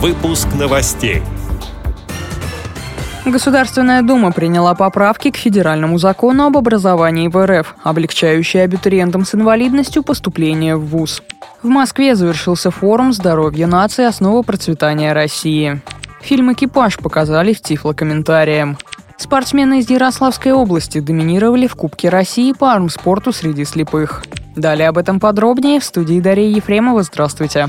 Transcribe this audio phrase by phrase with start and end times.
[0.00, 1.22] Выпуск новостей.
[3.26, 10.04] Государственная Дума приняла поправки к федеральному закону об образовании в РФ, облегчающие абитуриентам с инвалидностью
[10.04, 11.24] поступление в ВУЗ.
[11.64, 14.04] В Москве завершился форум «Здоровье нации.
[14.04, 15.82] Основа процветания России».
[16.20, 18.78] Фильм «Экипаж» показали в тифлокомментариям.
[19.16, 24.22] Спортсмены из Ярославской области доминировали в Кубке России по армспорту среди слепых.
[24.54, 27.02] Далее об этом подробнее в студии Дарья Ефремова.
[27.02, 27.68] Здравствуйте.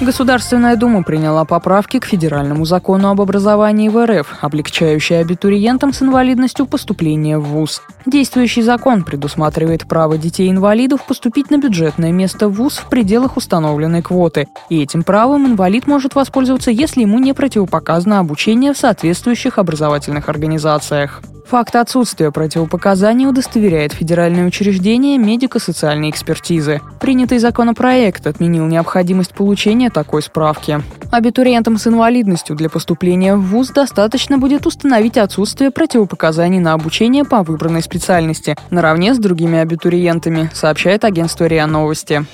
[0.00, 6.64] Государственная Дума приняла поправки к федеральному закону об образовании в РФ, облегчающие абитуриентам с инвалидностью
[6.64, 7.82] поступление в ВУЗ.
[8.06, 14.48] Действующий закон предусматривает право детей-инвалидов поступить на бюджетное место в ВУЗ в пределах установленной квоты.
[14.70, 21.20] И этим правом инвалид может воспользоваться, если ему не противопоказано обучение в соответствующих образовательных организациях.
[21.50, 26.80] Факт отсутствия противопоказаний удостоверяет федеральное учреждение медико-социальной экспертизы.
[27.00, 30.80] Принятый законопроект отменил необходимость получения такой справки.
[31.10, 37.42] Абитуриентам с инвалидностью для поступления в ВУЗ достаточно будет установить отсутствие противопоказаний на обучение по
[37.42, 42.24] выбранной специальности, наравне с другими абитуриентами, сообщает агентство РИА Новости.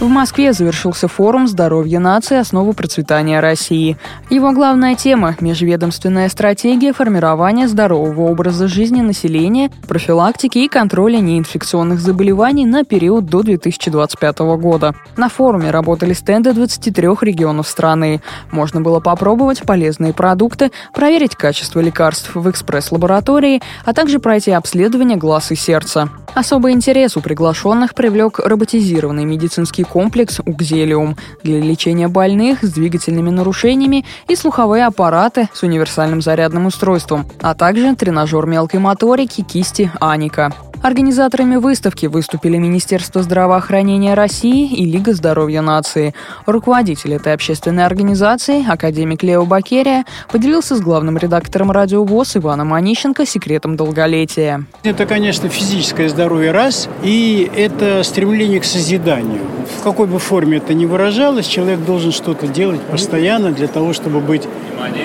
[0.00, 2.36] В Москве завершился форум «Здоровье нации.
[2.36, 3.96] Основы процветания России».
[4.30, 12.64] Его главная тема– межведомственная стратегия формирования здорового образа жизни населения, профилактики и контроля неинфекционных заболеваний
[12.64, 14.94] на период до 2025 года.
[15.16, 18.22] На форуме работали стенды 23 регионов страны.
[18.52, 25.50] Можно было попробовать полезные продукты, проверить качество лекарств в экспресс-лаборатории, а также пройти обследование глаз
[25.50, 26.08] и сердца.
[26.38, 34.04] Особый интерес у приглашенных привлек роботизированный медицинский комплекс «Укзелиум» для лечения больных с двигательными нарушениями
[34.28, 40.54] и слуховые аппараты с универсальным зарядным устройством, а также тренажер мелкой моторики кисти «Аника».
[40.82, 46.14] Организаторами выставки выступили Министерство здравоохранения России и Лига здоровья нации.
[46.46, 53.26] Руководитель этой общественной организации, академик Лео Бакерия, поделился с главным редактором радио ВОЗ Иваном Онищенко
[53.26, 54.64] секретом долголетия.
[54.84, 59.40] Это, конечно, физическое здоровье раз, и это стремление к созиданию.
[59.80, 64.20] В какой бы форме это ни выражалось, человек должен что-то делать постоянно для того, чтобы
[64.20, 64.44] быть,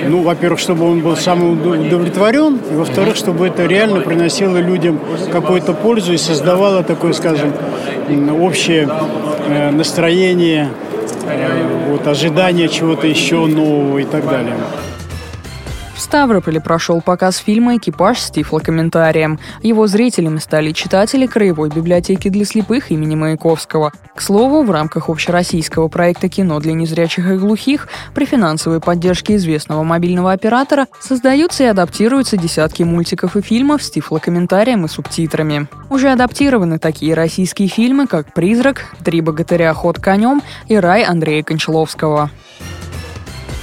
[0.07, 4.99] ну, во-первых, чтобы он был самоудовлетворен, и, во-вторых, чтобы это реально приносило людям
[5.31, 7.53] какой-то какую-то пользу и создавала такое, скажем,
[8.41, 8.89] общее
[9.47, 10.69] э, настроение,
[11.25, 14.55] э, вот, ожидание чего-то еще нового и так далее.
[16.13, 19.39] Ставрополе прошел показ фильма «Экипаж» с тифлокомментарием.
[19.63, 23.91] Его зрителями стали читатели Краевой библиотеки для слепых имени Маяковского.
[24.13, 29.83] К слову, в рамках общероссийского проекта «Кино для незрячих и глухих» при финансовой поддержке известного
[29.83, 35.67] мобильного оператора создаются и адаптируются десятки мультиков и фильмов с тифлокомментарием и субтитрами.
[35.89, 39.73] Уже адаптированы такие российские фильмы, как «Призрак», «Три богатыря.
[39.73, 42.29] Ход конем» и «Рай» Андрея Кончаловского.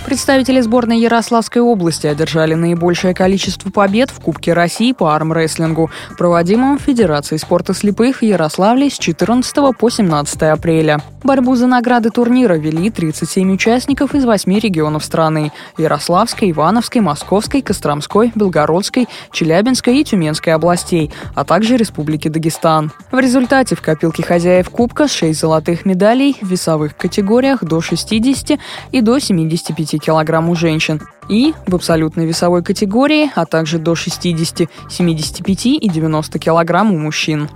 [0.04, 7.38] Представители сборной Ярославской области одержали наибольшее количество побед в Кубке России по армрестлингу, проводимом Федерацией
[7.38, 11.00] спорта слепых в Ярославле с 14 по 17 апреля.
[11.22, 18.32] Борьбу за награды турнира вели 37 участников из 8 регионов страны– Ярославской, Ивановской, Московской, Костромской,
[18.34, 22.90] Белгородской, Челябинской и Тюменской областей, а также Республики Дагестан.
[23.12, 28.58] В результате в копилке хозяев Кубка 6 золотых медалей в весовых категориях до 60
[28.90, 34.68] и до 75 кг у женщин и в абсолютной весовой категории, а также до 60,
[34.88, 37.48] 75 и 90 кг у мужчин.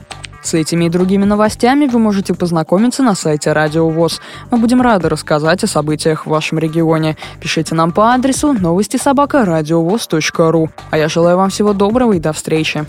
[0.45, 4.21] С этими и другими новостями вы можете познакомиться на сайте Радио ВОЗ.
[4.51, 7.17] Мы будем рады рассказать о событиях в вашем регионе.
[7.41, 10.69] Пишите нам по адресу новости собака ру.
[10.91, 12.85] А я желаю вам всего доброго и до встречи.